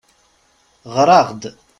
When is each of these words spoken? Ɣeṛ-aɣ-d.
Ɣeṛ-aɣ-d. 0.95 1.43